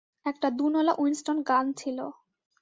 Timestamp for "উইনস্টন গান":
0.97-1.65